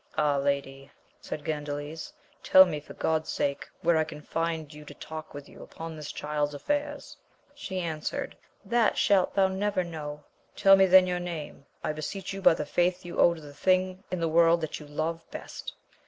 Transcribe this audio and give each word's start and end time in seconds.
Ah, 0.17 0.37
lady! 0.37 0.89
said 1.19 1.45
Gandales, 1.45 2.11
tell 2.41 2.65
me 2.65 2.79
for 2.79 2.95
God's 2.95 3.29
sake 3.29 3.69
where 3.81 3.97
I 3.97 4.03
can 4.03 4.19
find 4.19 4.73
you 4.73 4.83
to 4.85 4.95
talk 4.95 5.35
with 5.35 5.47
you 5.47 5.61
upon 5.61 5.95
this 5.95 6.11
child's 6.11 6.55
affairs! 6.55 7.15
She 7.53 7.79
answered, 7.79 8.35
that 8.65 8.97
shalt 8.97 9.35
thou 9.35 9.47
never 9.47 9.83
know. 9.83 10.23
Tell 10.55 10.75
me 10.75 10.87
then 10.87 11.05
your 11.05 11.19
name 11.19 11.67
I 11.83 11.93
beseech 11.93 12.33
you 12.33 12.41
by 12.41 12.55
the 12.55 12.65
faith 12.65 13.05
you 13.05 13.19
owe 13.19 13.35
to 13.35 13.41
the 13.41 13.53
thing 13.53 14.03
in 14.09 14.19
the 14.19 14.27
world 14.27 14.61
that 14.61 14.79
you 14.79 14.87
love 14.87 15.23
best. 15.29 15.71